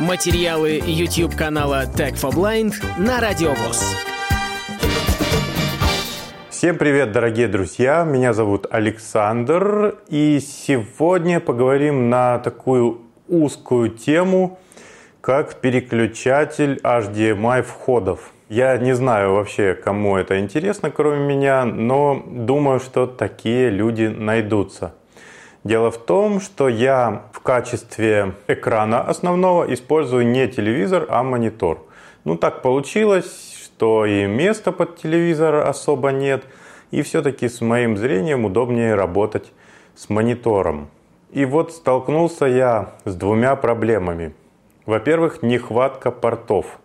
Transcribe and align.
Материалы 0.00 0.82
YouTube 0.84 1.34
канала 1.34 1.84
Tech 1.86 2.16
for 2.20 2.30
Blind 2.30 2.74
на 2.98 3.18
Радиовоз. 3.18 3.96
Всем 6.50 6.76
привет, 6.76 7.12
дорогие 7.12 7.48
друзья! 7.48 8.04
Меня 8.04 8.34
зовут 8.34 8.66
Александр, 8.70 9.96
и 10.08 10.38
сегодня 10.40 11.40
поговорим 11.40 12.10
на 12.10 12.38
такую 12.40 13.00
узкую 13.26 13.88
тему, 13.88 14.58
как 15.22 15.62
переключатель 15.62 16.78
HDMI 16.84 17.62
входов. 17.62 18.32
Я 18.50 18.76
не 18.76 18.94
знаю 18.94 19.32
вообще, 19.32 19.74
кому 19.74 20.18
это 20.18 20.38
интересно, 20.40 20.90
кроме 20.90 21.24
меня, 21.24 21.64
но 21.64 22.22
думаю, 22.26 22.80
что 22.80 23.06
такие 23.06 23.70
люди 23.70 24.02
найдутся. 24.02 24.92
Дело 25.66 25.90
в 25.90 25.98
том, 25.98 26.40
что 26.40 26.68
я 26.68 27.24
в 27.32 27.40
качестве 27.40 28.34
экрана 28.46 29.00
основного 29.00 29.64
использую 29.74 30.24
не 30.28 30.46
телевизор, 30.46 31.06
а 31.08 31.24
монитор. 31.24 31.84
Ну 32.22 32.36
так 32.36 32.62
получилось, 32.62 33.52
что 33.64 34.06
и 34.06 34.26
места 34.26 34.70
под 34.70 34.96
телевизор 34.96 35.56
особо 35.56 36.12
нет, 36.12 36.44
и 36.92 37.02
все-таки 37.02 37.48
с 37.48 37.60
моим 37.60 37.96
зрением 37.96 38.44
удобнее 38.44 38.94
работать 38.94 39.52
с 39.96 40.08
монитором. 40.08 40.88
И 41.32 41.44
вот 41.44 41.72
столкнулся 41.72 42.46
я 42.46 42.94
с 43.04 43.16
двумя 43.16 43.56
проблемами. 43.56 44.36
Во-первых, 44.84 45.42
нехватка 45.42 46.12
портов. 46.12 46.78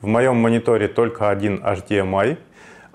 В 0.00 0.06
моем 0.06 0.36
мониторе 0.36 0.88
только 0.88 1.28
один 1.28 1.62
HDMI– 1.62 2.38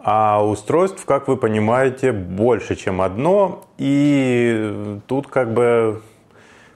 а 0.10 0.42
устройств, 0.42 1.04
как 1.04 1.28
вы 1.28 1.36
понимаете, 1.36 2.14
больше, 2.14 2.78
чем 2.78 3.02
одно. 3.02 3.68
И 3.78 5.02
тут 5.06 5.28
как 5.28 5.54
бы 5.54 6.02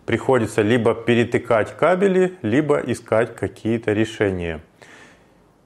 приходится 0.05 0.62
либо 0.62 0.94
перетыкать 0.94 1.77
кабели, 1.77 2.38
либо 2.41 2.80
искать 2.80 3.34
какие-то 3.34 3.94
решения. 3.94 4.59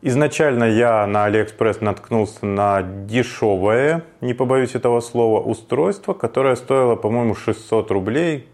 Изначально 0.04 0.66
я 0.66 1.08
на 1.08 1.26
Алиэкспресс 1.26 1.82
наткнулся 1.82 2.46
на 2.46 2.84
дешевое, 2.84 4.04
не 4.22 4.36
побоюсь 4.36 4.76
этого 4.76 5.00
слова, 5.00 5.42
устройство, 5.42 6.14
которое 6.14 6.56
стоило, 6.58 6.96
по-моему, 6.96 7.34
600 7.34 7.90
рублей. 7.90 8.48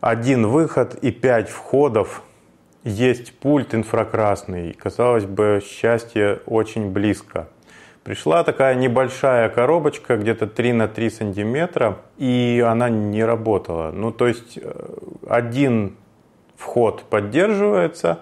Один 0.00 0.48
выход 0.48 0.96
и 0.96 1.12
5 1.12 1.50
входов. 1.50 2.24
Есть 2.82 3.38
пульт 3.38 3.76
инфракрасный. 3.76 4.72
Казалось 4.72 5.24
бы, 5.24 5.62
счастье 5.64 6.40
очень 6.46 6.90
близко. 6.90 7.46
Пришла 8.04 8.42
такая 8.42 8.74
небольшая 8.74 9.48
коробочка, 9.48 10.16
где-то 10.16 10.48
3 10.48 10.72
на 10.72 10.88
3 10.88 11.10
сантиметра, 11.10 11.98
и 12.18 12.64
она 12.66 12.90
не 12.90 13.24
работала. 13.24 13.92
Ну, 13.92 14.10
то 14.10 14.26
есть 14.26 14.58
э, 14.60 14.72
один 15.28 15.94
вход 16.56 17.04
поддерживается, 17.04 18.18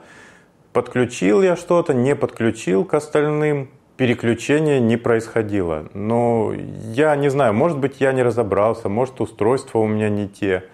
подключил 0.74 1.40
я 1.40 1.56
что-то, 1.56 1.94
не 1.94 2.14
подключил 2.14 2.84
к 2.84 2.92
остальным, 2.92 3.70
переключение 3.96 4.80
не 4.80 4.98
происходило. 4.98 5.86
Но 5.94 6.52
я 6.54 7.16
не 7.16 7.30
знаю, 7.30 7.54
может 7.54 7.78
быть, 7.78 8.00
я 8.00 8.12
не 8.12 8.22
разобрался, 8.22 8.90
может, 8.90 9.20
устройства 9.22 9.78
у 9.78 9.86
меня 9.86 10.10
не 10.10 10.28
те. 10.28 10.64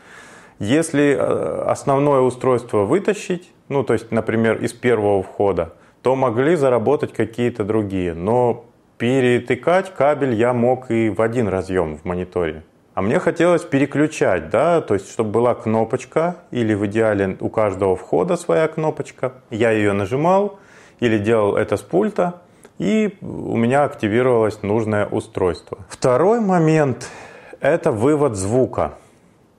Если 0.59 1.15
э, 1.15 1.63
основное 1.65 2.23
устройство 2.23 2.79
вытащить, 2.79 3.53
ну, 3.69 3.85
то 3.85 3.93
есть, 3.93 4.11
например, 4.11 4.63
из 4.63 4.73
первого 4.73 5.23
входа, 5.23 5.75
то 6.03 6.17
могли 6.17 6.57
заработать 6.57 7.13
какие-то 7.13 7.63
другие. 7.63 8.15
Но 8.15 8.65
перетыкать 8.99 9.95
кабель 9.95 10.35
я 10.35 10.53
мог 10.53 10.91
и 10.91 11.11
в 11.11 11.21
один 11.21 11.49
разъем 11.49 11.97
в 11.97 12.05
мониторе. 12.05 12.63
А 12.95 13.03
мне 13.03 13.19
хотелось 13.19 13.63
переключать, 13.63 14.49
да, 14.49 14.81
то 14.81 14.95
есть, 14.95 15.11
чтобы 15.11 15.31
была 15.31 15.55
кнопочка, 15.55 16.37
или 16.51 16.73
в 16.73 16.87
идеале 16.87 17.37
у 17.41 17.51
каждого 17.51 17.95
входа 17.95 18.37
своя 18.37 18.69
кнопочка. 18.69 19.35
Я 19.51 19.71
ее 19.71 19.93
нажимал 19.93 20.59
или 21.01 21.19
делал 21.19 21.57
это 21.57 21.77
с 21.77 21.83
пульта, 21.83 22.41
и 22.79 23.19
у 23.21 23.57
меня 23.57 23.85
активировалось 23.85 24.63
нужное 24.63 25.07
устройство. 25.07 25.79
Второй 25.91 26.41
момент– 26.41 27.11
это 27.61 27.93
вывод 27.93 28.35
звука. 28.35 28.95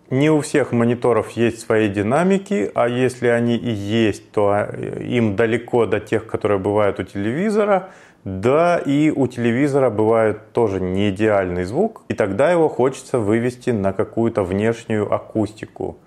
Не 0.09 0.29
у 0.29 0.40
всех 0.40 0.72
мониторов 0.72 1.31
есть 1.31 1.59
свои 1.59 1.90
динамики, 1.90 2.72
а 2.73 2.88
если 2.88 3.28
они 3.28 3.57
и 3.57 3.69
есть, 3.69 4.31
то 4.31 4.68
им 5.00 5.35
далеко 5.35 5.85
до 5.85 6.00
тех, 6.00 6.28
которые 6.28 6.59
бывают 6.59 7.00
у 7.00 7.03
телевизора– 7.03 7.90
да, 8.28 8.78
и 8.78 9.09
у 9.09 9.25
телевизора 9.28 9.90
бывает 9.90 10.51
тоже 10.51 10.81
не 10.81 11.12
идеальный 11.12 11.63
звук, 11.63 12.01
и 12.09 12.13
тогда 12.13 12.51
его 12.51 12.68
хочется 12.68 13.19
вывести 13.19 13.69
на 13.69 13.94
какую-то 13.94 14.44
внешнюю 14.44 15.13
акустику. 15.13 15.97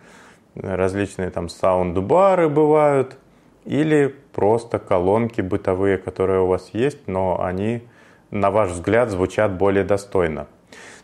Различные 0.54 1.30
там 1.30 1.48
саундбары 1.48 2.50
бывают, 2.50 3.16
или 3.64 4.14
просто 4.34 4.78
колонки 4.78 5.40
бытовые, 5.40 5.96
которые 5.96 6.40
у 6.40 6.46
вас 6.46 6.68
есть, 6.74 7.08
но 7.08 7.42
они, 7.42 7.84
на 8.30 8.50
ваш 8.50 8.72
взгляд, 8.72 9.08
звучат 9.08 9.52
более 9.52 9.84
достойно. 9.84 10.46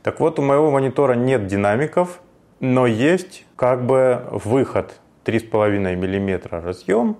Так 0.02 0.20
вот, 0.20 0.38
у 0.38 0.42
моего 0.42 0.70
монитора 0.70 1.14
нет 1.14 1.46
динамиков, 1.46 2.20
но 2.60 2.86
есть 2.86 3.44
как 3.56 3.84
бы 3.84 4.24
выход 4.30 5.00
3,5 5.24 5.96
мм 5.96 6.48
разъем, 6.50 7.16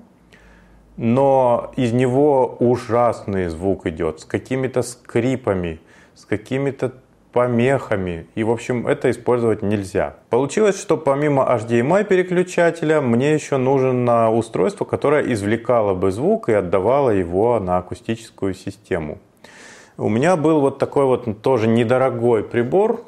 но 0.96 1.72
из 1.76 1.92
него 1.92 2.56
ужасный 2.58 3.48
звук 3.48 3.86
идет, 3.86 4.20
с 4.20 4.24
какими-то 4.24 4.82
скрипами, 4.82 5.80
с 6.14 6.24
какими-то 6.24 6.92
помехами. 7.32 8.26
И, 8.34 8.44
в 8.44 8.50
общем, 8.50 8.86
это 8.86 9.10
использовать 9.10 9.60
нельзя. 9.60 10.14
Получилось, 10.30 10.80
что 10.80 10.96
помимо 10.96 11.42
HDMI 11.42 12.04
переключателя, 12.04 13.02
мне 13.02 13.34
еще 13.34 13.58
нужно 13.58 14.32
устройство, 14.32 14.86
которое 14.86 15.30
извлекало 15.34 15.92
бы 15.92 16.12
звук 16.12 16.48
и 16.48 16.54
отдавало 16.54 17.10
его 17.10 17.60
на 17.60 17.76
акустическую 17.76 18.54
систему. 18.54 19.18
У 19.98 20.08
меня 20.08 20.36
был 20.36 20.60
вот 20.60 20.78
такой 20.78 21.04
вот 21.04 21.42
тоже 21.42 21.68
недорогой 21.68 22.42
прибор, 22.42 23.04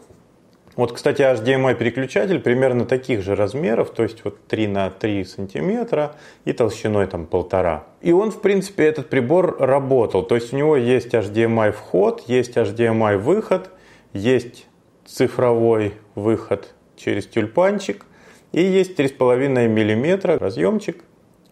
вот, 0.79 0.93
кстати, 0.93 1.23
HDMI 1.23 1.75
переключатель 1.75 2.39
примерно 2.39 2.87
таких 2.87 3.23
же 3.23 3.35
размеров, 3.35 3.91
то 3.91 4.05
есть 4.05 4.23
вот 4.23 4.47
3 4.47 4.69
на 4.69 4.91
3 4.91 5.25
сантиметра 5.25 6.15
и 6.45 6.53
толщиной 6.53 7.09
там 7.09 7.27
полтора. 7.27 7.83
И 8.01 8.13
он, 8.13 8.31
в 8.31 8.41
принципе, 8.41 8.85
этот 8.85 9.11
прибор 9.11 9.57
работал. 9.59 10.23
То 10.23 10.37
есть 10.37 10.53
у 10.53 10.57
него 10.57 10.77
есть 10.77 11.15
HDMI 11.15 11.73
вход, 11.73 12.23
есть 12.29 12.57
HDMI 12.57 13.17
выход, 13.17 13.71
есть 14.13 14.69
цифровой 15.05 15.95
выход 16.15 16.73
через 16.97 17.27
тюльпанчик 17.27 18.07
и 18.53 18.63
есть 18.63 18.97
3,5 18.97 19.49
мм 19.67 20.39
разъемчик, 20.39 21.03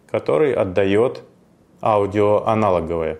который 0.09 0.53
отдает 0.53 1.23
аудио 1.81 2.45
аналоговое. 2.45 3.17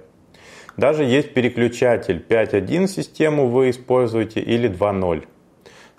Даже 0.78 1.03
есть 1.03 1.34
переключатель 1.34 2.24
5.1 2.25 2.88
систему 2.88 3.50
вы 3.50 3.72
используете 3.72 4.39
или 4.39 4.69
2.0. 4.69 5.28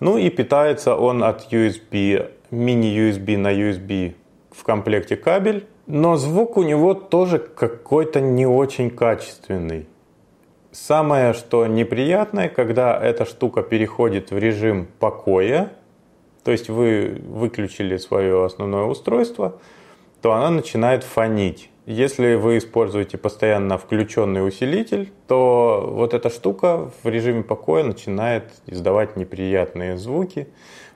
Ну 0.00 0.16
и 0.16 0.30
питается 0.30 0.96
он 0.96 1.24
от 1.24 1.52
USB, 1.52 2.30
мини-USB 2.50 3.36
на 3.36 3.52
USB 3.52 4.14
в 4.50 4.62
комплекте 4.62 5.16
кабель. 5.16 5.66
Но 5.86 6.16
звук 6.16 6.56
у 6.56 6.62
него 6.62 6.94
тоже 6.94 7.38
какой-то 7.38 8.20
не 8.20 8.46
очень 8.46 8.90
качественный. 8.90 9.88
Самое, 10.70 11.32
что 11.32 11.66
неприятное, 11.66 12.48
когда 12.48 12.98
эта 13.00 13.24
штука 13.24 13.62
переходит 13.62 14.30
в 14.30 14.38
режим 14.38 14.86
покоя, 14.98 15.72
то 16.44 16.52
есть 16.52 16.68
вы 16.68 17.20
выключили 17.26 17.96
свое 17.96 18.44
основное 18.44 18.84
устройство, 18.84 19.58
то 20.20 20.32
она 20.32 20.50
начинает 20.50 21.04
фонить. 21.04 21.70
Если 21.88 22.34
вы 22.34 22.58
используете 22.58 23.16
постоянно 23.16 23.78
включенный 23.78 24.46
усилитель, 24.46 25.10
то 25.26 25.88
вот 25.90 26.12
эта 26.12 26.28
штука 26.28 26.90
в 27.02 27.08
режиме 27.08 27.42
покоя 27.42 27.82
начинает 27.82 28.52
издавать 28.66 29.16
неприятные 29.16 29.96
звуки. 29.96 30.48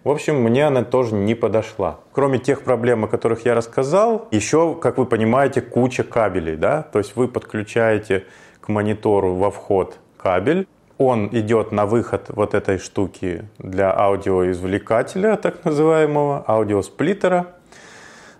В 0.04 0.10
общем, 0.10 0.42
мне 0.42 0.66
она 0.66 0.84
тоже 0.84 1.14
не 1.14 1.34
подошла. 1.34 2.00
Кроме 2.12 2.38
тех 2.38 2.62
проблем, 2.62 3.06
о 3.06 3.08
которых 3.08 3.46
я 3.46 3.54
рассказал, 3.54 4.28
еще, 4.32 4.74
как 4.74 4.98
вы 4.98 5.06
понимаете, 5.06 5.62
куча 5.62 6.02
кабелей. 6.02 6.56
Да? 6.56 6.82
То 6.82 6.98
есть 6.98 7.16
вы 7.16 7.26
подключаете 7.26 8.24
к 8.60 8.68
монитору 8.68 9.32
во 9.32 9.50
вход 9.50 9.96
кабель, 10.18 10.68
он 10.98 11.30
идет 11.32 11.72
на 11.72 11.86
выход 11.86 12.26
вот 12.28 12.52
этой 12.52 12.76
штуки 12.76 13.48
для 13.56 13.98
аудиоизвлекателя, 13.98 15.36
так 15.36 15.64
называемого, 15.64 16.44
аудиосплиттера. 16.46 17.46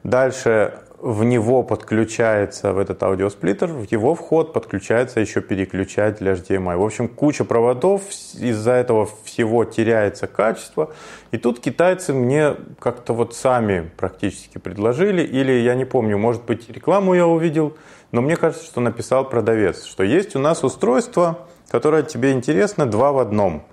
Дальше 0.04 0.74
в 1.02 1.24
него 1.24 1.64
подключается, 1.64 2.72
в 2.72 2.78
этот 2.78 3.02
аудиосплиттер, 3.02 3.66
в 3.66 3.90
его 3.90 4.14
вход 4.14 4.52
подключается 4.52 5.18
еще 5.18 5.40
переключатель 5.40 6.28
HDMI. 6.28 6.76
В 6.76 6.84
общем, 6.84 7.08
куча 7.08 7.44
проводов, 7.44 8.02
из-за 8.38 8.70
этого 8.70 9.08
всего 9.24 9.64
теряется 9.64 10.28
качество. 10.28 10.92
И 11.32 11.38
тут 11.38 11.58
китайцы 11.58 12.14
мне 12.14 12.54
как-то 12.78 13.14
вот 13.14 13.34
сами 13.34 13.90
практически 13.96 14.58
предложили, 14.58 15.22
или 15.22 15.50
я 15.52 15.74
не 15.74 15.84
помню, 15.84 16.18
может 16.18 16.44
быть, 16.44 16.70
рекламу 16.70 17.14
я 17.14 17.26
увидел, 17.26 17.76
но 18.12 18.22
мне 18.22 18.36
кажется, 18.36 18.64
что 18.64 18.80
написал 18.80 19.28
продавец, 19.28 19.84
что 19.84 20.04
есть 20.04 20.36
у 20.36 20.38
нас 20.38 20.62
устройство, 20.62 21.48
которое 21.68 22.04
тебе 22.04 22.30
интересно 22.30 22.86
два 22.86 23.10
в 23.10 23.18
одном. 23.18 23.64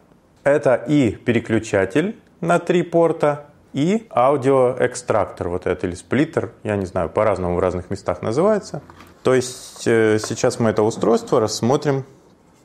Это 0.43 0.73
и 0.73 1.11
переключатель 1.11 2.15
на 2.41 2.57
три 2.57 2.81
порта, 2.81 3.48
и 3.73 4.07
аудиоэкстрактор 4.11 5.49
вот 5.49 5.67
этот 5.67 5.83
или 5.83 5.95
сплиттер, 5.95 6.51
я 6.63 6.75
не 6.75 6.85
знаю, 6.85 7.09
по-разному 7.09 7.55
в 7.55 7.59
разных 7.59 7.89
местах 7.89 8.21
называется. 8.21 8.81
То 9.23 9.33
есть 9.33 9.83
э, 9.85 10.17
сейчас 10.19 10.59
мы 10.59 10.71
это 10.71 10.83
устройство 10.83 11.39
рассмотрим 11.39 12.05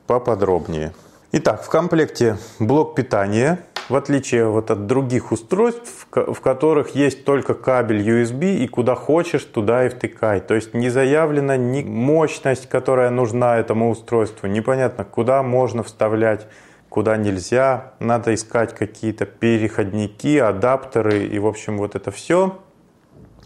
поподробнее. 0.07 0.93
Итак, 1.31 1.63
в 1.63 1.69
комплекте 1.69 2.37
блок 2.59 2.95
питания, 2.95 3.59
в 3.89 3.95
отличие 3.95 4.47
вот 4.47 4.71
от 4.71 4.87
других 4.87 5.31
устройств, 5.31 6.07
в 6.11 6.39
которых 6.39 6.95
есть 6.95 7.25
только 7.25 7.53
кабель 7.53 8.01
USB 8.01 8.55
и 8.55 8.67
куда 8.67 8.95
хочешь, 8.95 9.43
туда 9.43 9.85
и 9.85 9.89
втыкай. 9.89 10.39
То 10.39 10.55
есть 10.55 10.73
не 10.73 10.89
заявлена 10.89 11.57
ни 11.57 11.83
мощность, 11.83 12.69
которая 12.69 13.09
нужна 13.09 13.57
этому 13.57 13.89
устройству, 13.89 14.47
непонятно, 14.47 15.03
куда 15.03 15.43
можно 15.43 15.83
вставлять 15.83 16.47
куда 16.95 17.17
нельзя. 17.17 17.91
Надо 17.99 18.33
искать 18.33 18.73
какие-то 18.73 19.25
переходники, 19.25 20.37
адаптеры 20.37 21.25
и, 21.25 21.37
в 21.39 21.45
общем, 21.45 21.77
вот 21.77 21.93
это 21.93 22.09
все. 22.09 22.57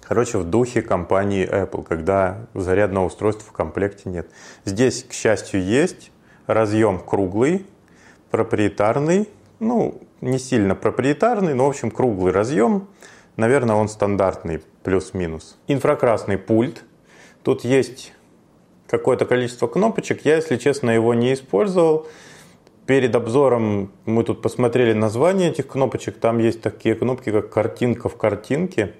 Короче, 0.03 0.37
в 0.37 0.43
духе 0.43 0.83
компании 0.83 1.49
Apple, 1.49 1.83
когда 1.83 2.45
зарядного 2.53 3.05
устройства 3.05 3.47
в 3.47 3.51
комплекте 3.51 4.07
нет. 4.07 4.29
Здесь, 4.65 5.03
к 5.03 5.13
счастью, 5.13 5.63
есть 5.63 6.11
разъем 6.45 6.99
круглый, 6.99 7.65
проприетарный, 8.29 9.27
ну, 9.59 9.99
не 10.21 10.37
сильно 10.37 10.75
проприетарный, 10.75 11.55
но, 11.55 11.65
в 11.65 11.69
общем, 11.69 11.89
круглый 11.89 12.31
разъем. 12.31 12.87
Наверное, 13.35 13.77
он 13.77 13.89
стандартный, 13.89 14.61
плюс-минус. 14.83 15.57
Инфракрасный 15.65 16.37
пульт. 16.37 16.83
Тут 17.41 17.63
есть 17.63 18.13
какое-то 18.85 19.25
количество 19.25 19.65
кнопочек. 19.65 20.23
Я, 20.23 20.35
если 20.35 20.57
честно, 20.57 20.91
его 20.91 21.15
не 21.15 21.33
использовал. 21.33 22.05
Перед 22.89 23.15
обзором 23.15 23.91
мы 24.07 24.23
тут 24.23 24.41
посмотрели 24.41 24.93
название 24.93 25.51
этих 25.51 25.67
кнопочек. 25.67 26.17
Там 26.17 26.39
есть 26.39 26.63
такие 26.63 26.95
кнопки, 26.95 27.31
как 27.31 27.51
картинка 27.51 28.09
в 28.09 28.17
картинке. 28.17 28.95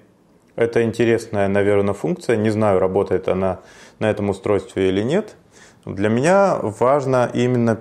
Это 0.54 0.84
интересная, 0.84 1.48
наверное, 1.48 1.92
функция. 1.92 2.36
Не 2.36 2.50
знаю, 2.50 2.78
работает 2.78 3.26
она 3.26 3.58
на 3.98 4.08
этом 4.08 4.30
устройстве 4.30 4.90
или 4.90 5.02
нет. 5.02 5.34
Для 5.84 6.08
меня 6.08 6.56
важно 6.62 7.28
именно 7.34 7.80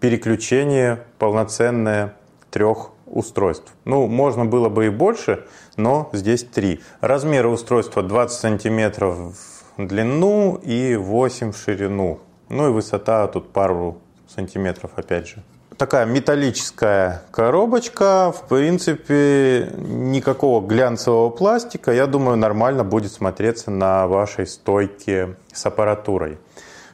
переключение 0.00 1.04
полноценное 1.18 2.16
трех 2.50 2.92
устройств. 3.04 3.74
Ну, 3.84 4.06
можно 4.06 4.46
было 4.46 4.70
бы 4.70 4.86
и 4.86 4.88
больше, 4.88 5.44
но 5.76 6.08
здесь 6.14 6.42
три. 6.44 6.80
Размеры 7.02 7.50
устройства 7.50 8.02
20 8.02 8.34
сантиметров 8.34 9.36
в 9.76 9.86
длину 9.86 10.58
и 10.62 10.96
8 10.96 11.52
в 11.52 11.58
ширину. 11.58 12.20
Ну 12.48 12.68
и 12.68 12.72
высота 12.72 13.26
тут 13.26 13.52
пару 13.52 13.98
сантиметров, 14.34 14.92
опять 14.96 15.28
же. 15.28 15.42
Такая 15.76 16.06
металлическая 16.06 17.22
коробочка, 17.32 18.32
в 18.32 18.46
принципе, 18.48 19.72
никакого 19.76 20.64
глянцевого 20.64 21.30
пластика, 21.30 21.92
я 21.92 22.06
думаю, 22.06 22.36
нормально 22.36 22.84
будет 22.84 23.10
смотреться 23.10 23.72
на 23.72 24.06
вашей 24.06 24.46
стойке 24.46 25.34
с 25.52 25.66
аппаратурой. 25.66 26.38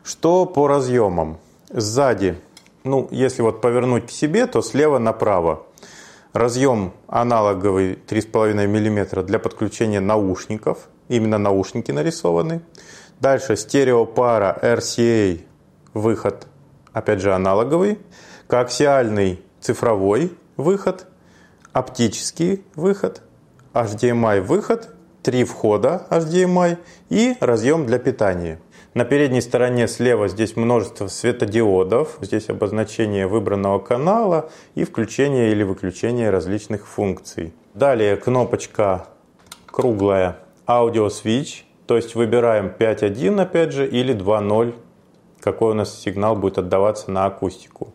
Что 0.02 0.46
по 0.46 0.66
разъемам? 0.66 1.37
Сзади, 1.69 2.40
ну, 2.84 3.06
если 3.10 3.43
вот 3.43 3.60
повернуть 3.60 4.06
к 4.06 4.10
себе, 4.10 4.46
то 4.46 4.62
слева 4.62 4.98
направо. 4.98 5.66
Разъем 6.32 6.93
аналоговый 7.06 7.98
3,5 8.08 8.66
мм 8.66 9.22
для 9.22 9.38
подключения 9.38 10.00
наушников. 10.00 10.88
Именно 11.08 11.38
наушники 11.38 11.90
нарисованы. 11.90 12.62
Дальше 13.20 13.56
стереопара 13.56 14.58
RCA 14.62 15.40
выход 15.93 16.46
опять 16.92 17.20
же 17.20 17.34
аналоговый, 17.34 17.98
коаксиальный 18.46 19.40
цифровой 19.60 20.32
выход, 20.56 21.06
оптический 21.72 22.64
выход, 22.75 23.22
HDMI 23.75 24.40
выход, 24.40 24.94
три 25.22 25.44
входа 25.44 26.06
HDMI 26.10 26.78
и 27.08 27.37
разъем 27.40 27.87
для 27.87 27.98
питания. 27.98 28.60
На 28.92 29.04
передней 29.04 29.40
стороне 29.40 29.87
слева 29.87 30.26
здесь 30.26 30.56
множество 30.56 31.06
светодиодов, 31.06 32.19
здесь 32.20 32.48
обозначение 32.48 33.28
выбранного 33.28 33.78
канала 33.78 34.50
и 34.75 34.82
включение 34.82 35.52
или 35.52 35.62
выключение 35.62 36.31
различных 36.31 36.88
функций. 36.88 37.54
Далее 37.75 38.16
кнопочка 38.16 39.06
круглая 39.66 40.38
аудио 40.66 41.06
switch, 41.06 41.62
то 41.86 41.94
есть 41.96 42.16
выбираем 42.16 42.72
5.1 42.76 43.40
опять 43.40 43.72
же 43.72 43.86
или 43.86 44.12
2.0 44.12 44.75
какой 45.40 45.72
у 45.72 45.75
нас 45.75 45.98
сигнал 45.98 46.37
будет 46.37 46.58
отдаваться 46.58 47.10
на 47.10 47.26
акустику. 47.26 47.92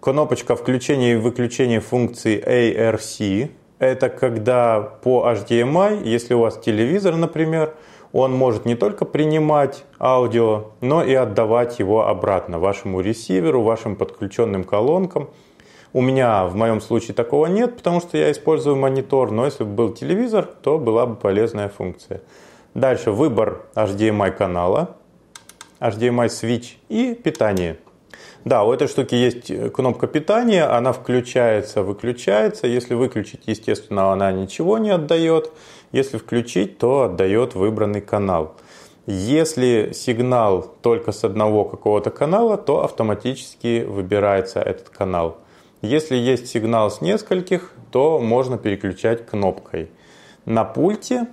Кнопочка 0.00 0.56
включения 0.56 1.12
и 1.12 1.16
выключения 1.16 1.80
функции 1.80 2.42
ARC. 2.42 3.50
Это 3.78 4.08
когда 4.08 4.80
по 4.80 5.28
HDMI, 5.30 6.02
если 6.04 6.34
у 6.34 6.40
вас 6.40 6.58
телевизор, 6.58 7.16
например, 7.16 7.74
он 8.12 8.32
может 8.32 8.66
не 8.66 8.74
только 8.74 9.04
принимать 9.04 9.84
аудио, 9.98 10.72
но 10.80 11.02
и 11.02 11.14
отдавать 11.14 11.78
его 11.78 12.06
обратно 12.06 12.58
вашему 12.58 13.00
ресиверу, 13.00 13.62
вашим 13.62 13.96
подключенным 13.96 14.64
колонкам. 14.64 15.30
У 15.94 16.00
меня 16.00 16.46
в 16.46 16.54
моем 16.54 16.80
случае 16.80 17.14
такого 17.14 17.46
нет, 17.46 17.76
потому 17.76 18.00
что 18.00 18.16
я 18.16 18.30
использую 18.30 18.76
монитор, 18.76 19.30
но 19.30 19.44
если 19.44 19.64
бы 19.64 19.70
был 19.70 19.92
телевизор, 19.92 20.48
то 20.62 20.78
была 20.78 21.06
бы 21.06 21.16
полезная 21.16 21.68
функция. 21.68 22.22
Дальше 22.74 23.10
выбор 23.10 23.62
HDMI 23.74 24.30
канала. 24.30 24.96
HDMI 25.82 26.28
switch 26.28 26.76
и 26.88 27.14
питание. 27.14 27.76
Да, 28.44 28.64
у 28.64 28.72
этой 28.72 28.88
штуки 28.88 29.14
есть 29.14 29.72
кнопка 29.72 30.06
питания, 30.06 30.64
она 30.64 30.92
включается, 30.92 31.82
выключается. 31.82 32.66
Если 32.66 32.94
выключить, 32.94 33.42
естественно, 33.46 34.12
она 34.12 34.32
ничего 34.32 34.78
не 34.78 34.90
отдает. 34.90 35.50
Если 35.90 36.18
включить, 36.18 36.78
то 36.78 37.02
отдает 37.02 37.54
выбранный 37.54 38.00
канал. 38.00 38.54
Если 39.06 39.90
сигнал 39.92 40.62
только 40.82 41.10
с 41.12 41.24
одного 41.24 41.64
какого-то 41.64 42.10
канала, 42.10 42.56
то 42.56 42.84
автоматически 42.84 43.84
выбирается 43.84 44.60
этот 44.60 44.88
канал. 44.88 45.38
Если 45.80 46.16
есть 46.16 46.46
сигнал 46.46 46.90
с 46.90 47.00
нескольких, 47.00 47.72
то 47.90 48.20
можно 48.20 48.58
переключать 48.58 49.26
кнопкой. 49.26 49.90
На 50.44 50.64
пульте 50.64 51.26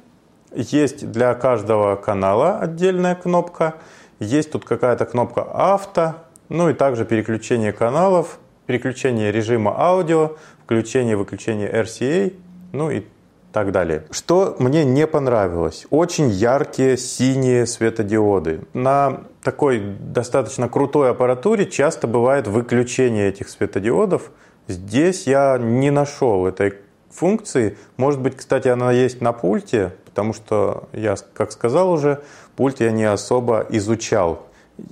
есть 0.51 1.11
для 1.11 1.35
каждого 1.35 1.95
канала 1.95 2.57
отдельная 2.57 3.13
кнопка– 3.13 3.75
есть 4.19 4.51
тут 4.51 4.65
какая-то 4.65 5.05
кнопка 5.05 5.41
авто, 5.41 6.15
ну 6.49 6.69
и 6.69 6.73
также 6.73 7.05
переключение 7.05 7.71
каналов, 7.71 8.39
переключение 8.65 9.31
режима 9.31 9.73
аудио, 9.79 10.35
включение-выключение 10.63 11.71
RCA, 11.71 12.33
ну 12.71 12.91
и 12.91 13.03
так 13.51 13.71
далее. 13.71 14.03
Что 14.11 14.55
мне 14.59 14.85
не 14.85 15.07
понравилось? 15.07 15.87
Очень 15.89 16.29
яркие 16.29 16.97
синие 16.97 17.65
светодиоды. 17.65 18.61
На 18.73 19.21
такой 19.41 19.79
достаточно 19.79 20.69
крутой 20.69 21.11
аппаратуре 21.11 21.65
часто 21.65 22.07
бывает 22.07 22.47
выключение 22.47 23.29
этих 23.29 23.49
светодиодов. 23.49 24.31
Здесь 24.67 25.25
я 25.25 25.57
не 25.57 25.89
нашел 25.89 26.45
этой 26.45 26.75
функции. 27.09 27.77
Может 27.97 28.21
быть, 28.21 28.37
кстати, 28.37 28.67
она 28.67 28.91
есть 28.91 29.21
на 29.21 29.33
пульте, 29.33 29.93
потому 30.09 30.33
что 30.33 30.89
я, 30.93 31.15
как 31.33 31.51
сказал 31.51 31.91
уже, 31.91 32.21
пульт 32.55 32.81
я 32.81 32.91
не 32.91 33.05
особо 33.05 33.65
изучал. 33.69 34.45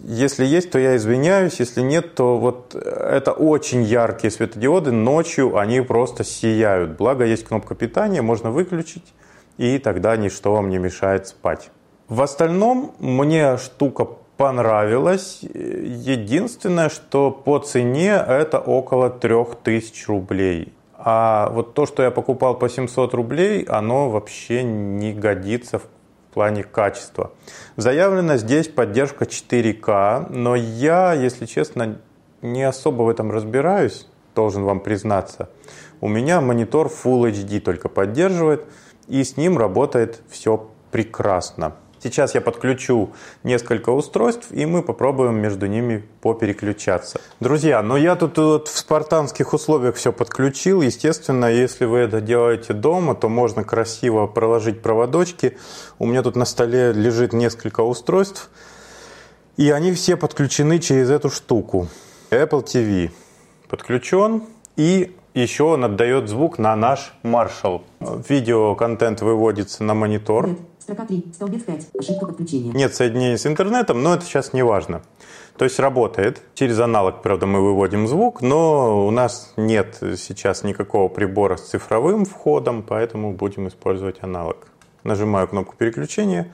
Если 0.03 0.45
есть, 0.45 0.71
то 0.71 0.79
я 0.79 0.95
извиняюсь, 0.95 1.59
если 1.59 1.81
нет, 1.81 2.15
то 2.15 2.37
вот 2.37 2.75
это 2.75 3.31
очень 3.31 3.83
яркие 3.83 4.31
светодиоды, 4.31 4.91
ночью 4.91 5.57
они 5.57 5.81
просто 5.81 6.23
сияют. 6.23 6.97
Благо 6.97 7.25
есть 7.25 7.45
кнопка 7.45 7.75
питания, 7.75 8.21
можно 8.21 8.51
выключить, 8.51 9.13
и 9.57 9.79
тогда 9.79 10.17
ничто 10.17 10.53
вам 10.53 10.69
не 10.69 10.77
мешает 10.77 11.27
спать. 11.27 11.71
В 12.09 12.21
остальном 12.21 12.95
мне 12.99 13.57
штука 13.57 14.07
понравилась. 14.37 15.39
Единственное, 15.41 16.89
что 16.89 17.31
по 17.31 17.59
цене 17.59 18.11
это 18.27 18.59
около 18.59 19.09
3000 19.09 20.05
рублей. 20.07 20.73
А 21.09 21.47
вот 21.51 21.73
то, 21.73 21.85
что 21.85 22.03
я 22.03 22.11
покупал 22.11 22.59
по 22.59 22.67
700 22.67 23.13
рублей, 23.13 23.63
оно 23.63 24.09
вообще 24.09 24.61
не 24.61 25.13
годится 25.13 25.79
в 25.79 25.87
плане 26.33 26.65
качества. 26.65 27.31
Заявлена 27.77 28.35
здесь 28.35 28.67
поддержка 28.67 29.23
4К, 29.23 30.27
но 30.29 30.57
я, 30.57 31.13
если 31.13 31.45
честно, 31.45 31.99
не 32.41 32.61
особо 32.63 33.03
в 33.03 33.09
этом 33.09 33.31
разбираюсь, 33.31 34.05
должен 34.35 34.65
вам 34.65 34.81
признаться. 34.81 35.47
У 36.01 36.09
меня 36.09 36.41
монитор 36.41 36.87
Full 36.87 37.31
HD 37.31 37.61
только 37.61 37.87
поддерживает, 37.87 38.65
и 39.07 39.23
с 39.23 39.37
ним 39.37 39.57
работает 39.57 40.21
все 40.27 40.69
прекрасно. 40.91 41.77
Сейчас 42.01 42.35
я 42.35 42.41
подключу 42.41 43.11
несколько 43.43 43.89
устройств, 43.89 44.51
и 44.51 44.65
мы 44.65 44.83
попробуем 44.83 45.35
между 45.35 45.65
ними 45.65 46.03
попереключаться. 46.21 47.19
Друзья, 47.39 47.81
ну 47.81 47.97
я 47.97 48.15
тут 48.15 48.37
вот 48.37 48.67
в 48.67 48.77
спартанских 48.77 49.53
условиях 49.53 49.95
все 49.95 50.11
подключил. 50.11 50.81
Естественно, 50.81 51.45
если 51.45 51.85
вы 51.85 51.99
это 51.99 52.21
делаете 52.21 52.73
дома, 52.73 53.15
то 53.15 53.29
можно 53.29 53.63
красиво 53.63 54.27
проложить 54.27 54.81
проводочки. 54.81 55.57
У 55.97 56.05
меня 56.05 56.21
тут 56.21 56.35
на 56.35 56.45
столе 56.45 56.93
лежит 56.93 57.33
несколько 57.33 57.81
устройств, 57.81 58.49
и 59.57 59.71
они 59.71 59.91
все 59.93 60.15
подключены 60.17 60.79
через 60.79 61.09
эту 61.09 61.29
штуку. 61.29 61.87
Apple 62.29 62.63
TV 62.63 63.11
подключен, 63.67 64.43
и 64.75 65.15
еще 65.33 65.63
он 65.63 65.83
отдает 65.85 66.29
звук 66.29 66.57
на 66.57 66.75
наш 66.75 67.13
Marshall. 67.23 67.81
Видеоконтент 68.27 69.21
выводится 69.21 69.83
на 69.83 69.93
монитор. 69.93 70.57
Строка 70.87 71.03
3, 71.03 71.33
столбец 71.33 71.63
5, 71.63 71.87
ошибка 71.99 72.27
подключения. 72.27 72.71
Нет 72.71 72.95
соединения 72.95 73.35
с 73.35 73.45
интернетом, 73.45 74.01
но 74.01 74.13
это 74.13 74.23
сейчас 74.23 74.53
не 74.53 74.63
важно. 74.63 75.01
То 75.57 75.65
есть 75.65 75.79
работает. 75.79 76.41
Через 76.53 76.79
аналог, 76.79 77.21
правда, 77.21 77.45
мы 77.45 77.61
выводим 77.61 78.07
звук, 78.07 78.41
но 78.41 79.05
у 79.05 79.11
нас 79.11 79.51
нет 79.57 79.97
сейчас 79.99 80.63
никакого 80.63 81.09
прибора 81.09 81.57
с 81.57 81.67
цифровым 81.67 82.23
входом, 82.23 82.83
поэтому 82.87 83.33
будем 83.33 83.67
использовать 83.67 84.23
аналог. 84.23 84.69
Нажимаю 85.03 85.49
кнопку 85.49 85.75
переключения. 85.75 86.53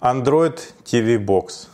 Android 0.00 0.58
TV 0.82 1.22
Box. 1.22 1.68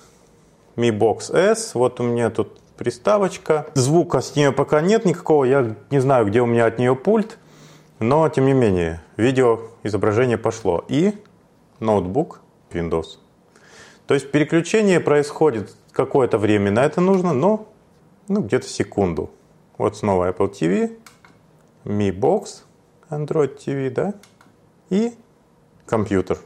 Mi 0.75 0.90
Box 0.90 1.32
S. 1.32 1.76
Вот 1.76 2.00
у 2.00 2.02
меня 2.02 2.30
тут 2.30 2.59
приставочка. 2.76 3.68
Звука 3.75 4.23
с 4.23 4.35
нее 4.35 4.50
пока 4.50 4.80
нет 4.80 5.04
никакого. 5.04 5.44
Я 5.44 5.76
не 5.90 6.00
знаю, 6.00 6.26
где 6.26 6.40
у 6.40 6.47
меня 6.47 6.66
от 6.66 6.80
нее 6.80 6.97
пульт. 6.97 7.38
Но, 8.00 8.28
тем 8.28 8.47
не 8.47 8.54
менее, 8.54 9.00
видео 9.16 9.61
изображение 9.85 10.37
пошло. 10.37 10.85
И 10.88 11.14
ноутбук 11.83 12.41
Windows. 12.71 13.19
То 14.07 14.15
есть 14.15 14.31
переключение 14.31 15.01
происходит 15.01 15.75
какое-то 15.93 16.39
время 16.39 16.71
на 16.71 16.85
это 16.85 17.01
нужно, 17.01 17.33
но 17.33 17.69
ну, 18.29 18.41
где-то 18.41 18.67
секунду. 18.67 19.31
Вот 19.79 19.97
снова 19.97 20.31
Apple 20.31 20.51
TV, 20.51 20.97
Mi 21.85 22.11
Box, 22.11 22.62
Android 23.11 23.59
TV, 23.59 23.91
да, 23.91 24.15
и 24.91 25.12
компьютер. 25.87 26.39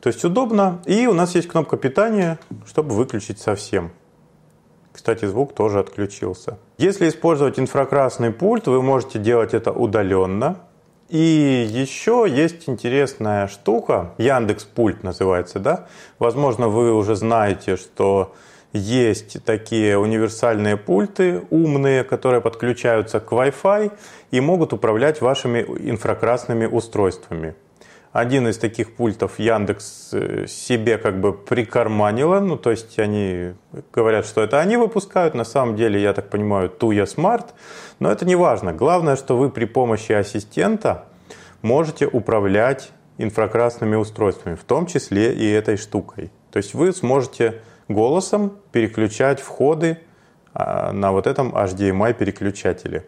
То 0.00 0.08
есть 0.08 0.24
удобно. 0.24 0.80
И 0.86 1.06
у 1.06 1.12
нас 1.12 1.34
есть 1.34 1.48
кнопка 1.48 1.76
питания, 1.76 2.38
чтобы 2.66 2.94
выключить 2.94 3.38
совсем. 3.38 3.92
Кстати, 4.92 5.24
звук 5.26 5.54
тоже 5.54 5.78
отключился. 5.78 6.58
Если 6.78 7.08
использовать 7.08 7.58
инфракрасный 7.58 8.32
пульт, 8.32 8.66
вы 8.66 8.82
можете 8.82 9.18
делать 9.18 9.54
это 9.54 9.72
удаленно. 9.72 10.58
И 11.10 11.68
еще 11.68 12.24
есть 12.28 12.68
интересная 12.68 13.48
штука, 13.48 14.14
Яндекс 14.16 14.62
Пульт 14.62 15.02
называется, 15.02 15.58
да? 15.58 15.88
Возможно, 16.20 16.68
вы 16.68 16.94
уже 16.94 17.16
знаете, 17.16 17.76
что 17.76 18.32
есть 18.72 19.44
такие 19.44 19.98
универсальные 19.98 20.76
пульты 20.76 21.42
умные, 21.50 22.04
которые 22.04 22.40
подключаются 22.40 23.18
к 23.18 23.32
Wi-Fi 23.32 23.90
и 24.30 24.40
могут 24.40 24.72
управлять 24.72 25.20
вашими 25.20 25.58
инфракрасными 25.62 26.66
устройствами. 26.66 27.56
Один 28.12 28.48
из 28.48 28.58
таких 28.58 28.96
пультов 28.96 29.38
Яндекс 29.38 30.10
э, 30.12 30.46
себе 30.48 30.98
как 30.98 31.20
бы 31.20 31.32
прикарманила, 31.32 32.40
ну 32.40 32.56
то 32.56 32.72
есть 32.72 32.98
они 32.98 33.54
говорят, 33.92 34.26
что 34.26 34.42
это 34.42 34.58
они 34.58 34.76
выпускают, 34.76 35.34
на 35.34 35.44
самом 35.44 35.76
деле, 35.76 36.02
я 36.02 36.12
так 36.12 36.28
понимаю, 36.28 36.72
Tuya 36.76 37.04
Smart, 37.04 37.50
но 38.00 38.10
это 38.10 38.24
не 38.24 38.34
важно. 38.34 38.72
Главное, 38.72 39.14
что 39.14 39.36
вы 39.36 39.48
при 39.48 39.64
помощи 39.64 40.10
ассистента 40.10 41.04
можете 41.62 42.06
управлять 42.06 42.90
инфракрасными 43.18 43.94
устройствами, 43.94 44.56
в 44.56 44.64
том 44.64 44.86
числе 44.86 45.32
и 45.32 45.48
этой 45.48 45.76
штукой. 45.76 46.32
То 46.50 46.56
есть 46.56 46.74
вы 46.74 46.92
сможете 46.92 47.60
голосом 47.86 48.56
переключать 48.72 49.40
входы 49.40 49.98
а, 50.52 50.92
на 50.92 51.12
вот 51.12 51.26
этом 51.26 51.54
HDMI 51.54 52.14
переключателе. 52.14 53.06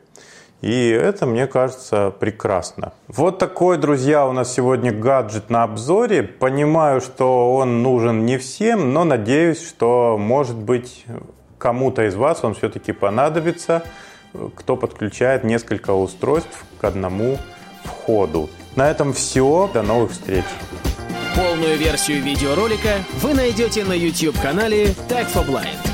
И 0.62 0.88
это, 0.88 1.26
мне 1.26 1.48
кажется, 1.48 2.14
прекрасно. 2.18 2.92
Вот 3.08 3.38
такой, 3.38 3.78
друзья, 3.78 4.26
у 4.26 4.32
нас 4.32 4.54
сегодня 4.54 4.92
гаджет 4.92 5.50
на 5.50 5.64
обзоре. 5.64 6.22
Понимаю, 6.22 7.00
что 7.00 7.54
он 7.56 7.82
нужен 7.82 8.24
не 8.24 8.38
всем, 8.38 8.92
но 8.92 9.02
надеюсь, 9.02 9.60
что, 9.60 10.16
может 10.18 10.56
быть, 10.56 11.04
кому-то 11.58 12.06
из 12.06 12.14
вас 12.14 12.44
он 12.44 12.54
все-таки 12.54 12.92
понадобится, 12.92 13.82
кто 14.54 14.76
подключает 14.76 15.42
несколько 15.42 15.90
устройств 15.92 16.64
к 16.80 16.84
одному 16.84 17.38
входу. 17.84 18.48
На 18.76 18.88
этом 18.88 19.12
все. 19.12 19.68
До 19.74 19.82
новых 19.82 20.12
встреч. 20.12 20.44
Полную 21.34 21.76
версию 21.76 22.22
видеоролика 22.22 22.98
вы 23.20 23.34
найдете 23.34 23.84
на 23.84 23.94
YouTube-канале 23.94 24.94
Tag 25.08 25.26
for 25.32 25.44
Blind. 25.46 25.91